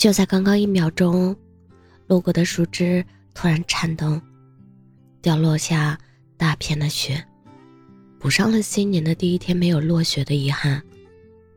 [0.00, 1.36] 就在刚刚一秒钟，
[2.06, 4.18] 路过的树枝突然颤动，
[5.20, 6.00] 掉落下
[6.38, 7.22] 大片的雪，
[8.18, 10.82] 补上了新年的第一天没有落雪的遗憾。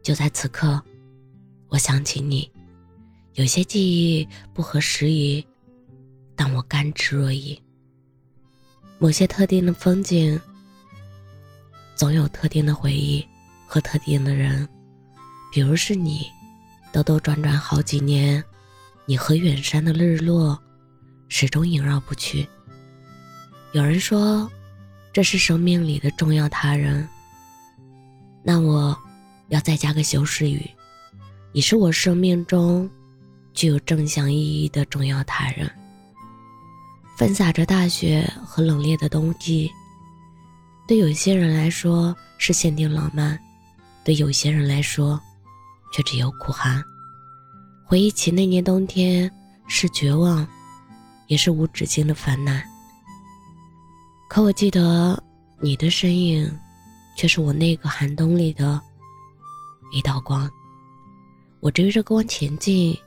[0.02, 0.84] 就在此刻，
[1.70, 2.52] 我想起你，
[3.36, 5.42] 有些记忆不合时宜，
[6.36, 7.58] 但我甘之若饴。
[9.00, 10.38] 某些特定的风景，
[11.96, 13.26] 总有特定的回忆
[13.66, 14.68] 和特定的人，
[15.54, 16.28] 比如是你。
[16.94, 18.42] 兜兜转转好几年，
[19.08, 20.58] 你和远山的日落
[21.28, 22.48] 始终萦绕不去。
[23.72, 24.48] 有人说，
[25.12, 27.10] 这是生命里的重要他人。
[28.44, 28.96] 那我
[29.48, 30.70] 要再加个修饰语：
[31.52, 32.88] 你是我生命中
[33.56, 35.68] 具有正向意义的重要他人。
[37.18, 39.72] 纷洒着大雪和冷冽的冬季，
[40.88, 43.40] 对有些人来说是限定浪漫，
[44.04, 45.20] 对有些人来说。
[45.94, 46.84] 却只有苦寒。
[47.86, 49.32] 回忆起那年冬天，
[49.68, 50.46] 是绝望，
[51.28, 52.62] 也是无止境的烦难。
[54.28, 55.22] 可我记得
[55.62, 56.52] 你的身影，
[57.16, 58.82] 却是我那个寒冬里的
[59.92, 60.50] 一道光。
[61.60, 62.98] 我追着光前进，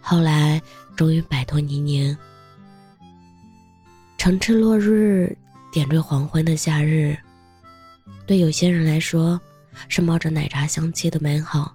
[0.00, 0.60] 后来
[0.94, 2.16] 终于摆脱泥泞。
[4.18, 5.36] 橙赤落日，
[5.72, 7.16] 点缀黄昏的夏日，
[8.26, 9.40] 对有些人来说，
[9.88, 11.74] 是冒着奶茶香气的美好。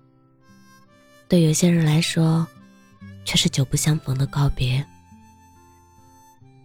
[1.30, 2.46] 对有些人来说，
[3.24, 4.84] 却是久不相逢的告别。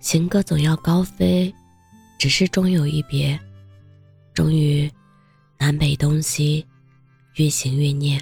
[0.00, 1.54] 行歌总要高飞，
[2.18, 3.38] 只是终有一别。
[4.32, 4.90] 终于，
[5.58, 6.66] 南北东西，
[7.34, 8.18] 越行越念。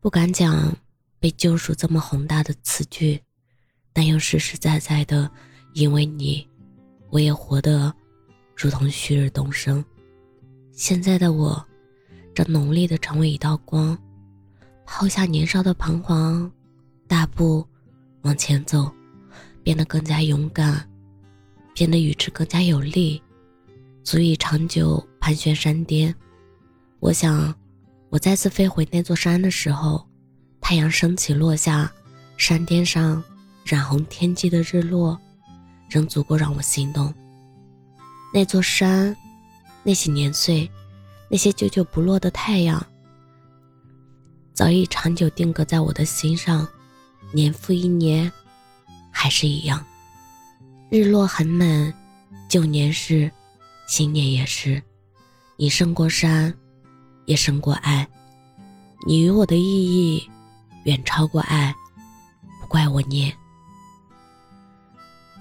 [0.00, 0.76] 不敢讲
[1.20, 3.22] 被救赎这么宏大的词句，
[3.92, 5.30] 但又实实在在的，
[5.74, 6.44] 因为你，
[7.08, 7.94] 我也活得
[8.56, 9.84] 如同旭日东升。
[10.72, 11.64] 现在的我，
[12.34, 13.96] 正努力的成为一道光。
[14.86, 16.50] 抛下年少的彷徨，
[17.06, 17.66] 大步
[18.22, 18.90] 往前走，
[19.62, 20.88] 变得更加勇敢，
[21.74, 23.20] 变得与之更加有力，
[24.04, 26.14] 足以长久盘旋山巅。
[27.00, 27.54] 我想，
[28.08, 30.06] 我再次飞回那座山的时候，
[30.60, 31.92] 太阳升起落下，
[32.36, 33.22] 山巅上
[33.64, 35.18] 染红天际的日落，
[35.90, 37.12] 仍足够让我心动。
[38.32, 39.14] 那座山，
[39.82, 40.70] 那些年岁，
[41.28, 42.84] 那些久久不落的太阳。
[44.56, 46.66] 早已长久定格在我的心上，
[47.30, 48.32] 年复一年，
[49.10, 49.84] 还是一样。
[50.88, 51.92] 日落很美，
[52.48, 53.30] 旧年是，
[53.86, 54.82] 新年也是。
[55.58, 56.54] 你胜过山，
[57.26, 58.08] 也胜过爱。
[59.06, 60.26] 你与我的意义，
[60.84, 61.74] 远超过爱，
[62.58, 63.30] 不怪我念。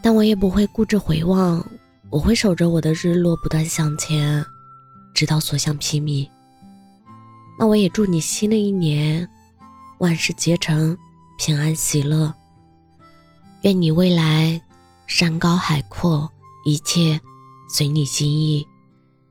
[0.02, 1.66] 但我也不会固执回望，
[2.10, 4.46] 我会守着我的日落，不断向前，
[5.14, 6.30] 直到所向披靡。
[7.58, 9.28] 那我也祝你新的一年，
[10.00, 10.98] 万事皆成，
[11.38, 12.34] 平安喜乐。
[13.62, 14.62] 愿你未来
[15.08, 16.32] 山高海阔，
[16.66, 17.20] 一切
[17.70, 18.68] 随你心意，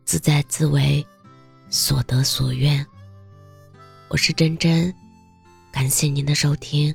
[0.04, 1.06] 自在自为，
[1.68, 2.84] 所得所愿。
[4.08, 4.92] 我是真真，
[5.72, 6.94] 感谢您的收听，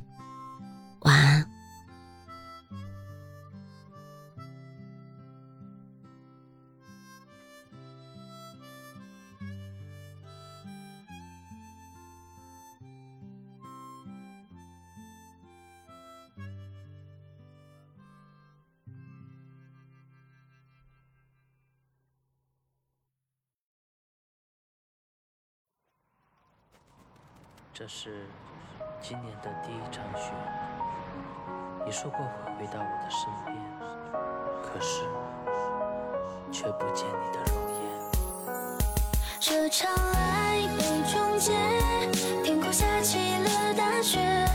[1.02, 1.49] 晚安。
[27.80, 28.28] 这是
[29.02, 30.34] 今年的第一场雪。
[31.86, 33.56] 你说过会回到我的身边，
[34.62, 35.04] 可是
[36.52, 37.80] 却不见你的容颜。
[39.40, 41.54] 这场爱被终结，
[42.44, 44.49] 天空下起了大雪。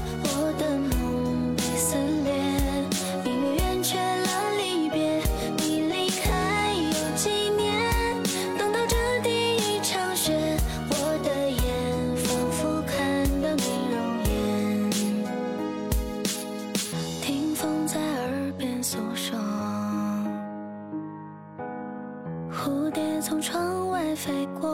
[22.65, 24.71] 蝴蝶从窗外飞过，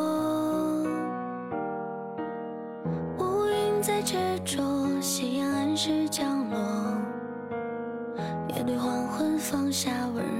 [3.18, 4.62] 乌云在执着，
[5.00, 6.56] 夕阳按时降落，
[8.54, 10.39] 也对黄昏放下温柔。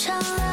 [0.00, 0.49] 长了。